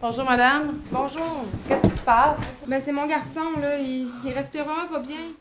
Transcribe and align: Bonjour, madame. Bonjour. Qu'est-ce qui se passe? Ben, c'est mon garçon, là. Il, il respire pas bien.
Bonjour, 0.00 0.24
madame. 0.24 0.80
Bonjour. 0.92 1.44
Qu'est-ce 1.66 1.82
qui 1.82 1.90
se 1.90 2.02
passe? 2.02 2.64
Ben, 2.68 2.80
c'est 2.80 2.92
mon 2.92 3.06
garçon, 3.06 3.40
là. 3.60 3.78
Il, 3.78 4.08
il 4.24 4.32
respire 4.32 4.64
pas 4.64 5.00
bien. 5.00 5.32